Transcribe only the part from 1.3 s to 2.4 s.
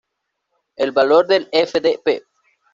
f.d.p.